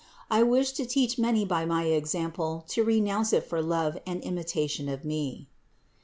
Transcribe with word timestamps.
I 0.31 0.41
wish 0.41 0.71
to 0.71 0.85
teach 0.87 1.19
many 1.19 1.45
by 1.45 1.63
my 1.63 1.83
example 1.83 2.65
to 2.69 2.83
renounce 2.83 3.33
it 3.33 3.43
for 3.47 3.61
love 3.61 3.99
and 4.07 4.19
imitation 4.23 4.89
of 4.89 5.05
Me." 5.05 5.47